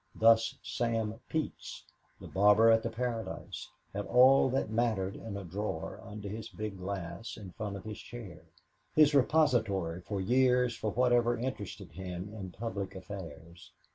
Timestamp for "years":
10.19-10.75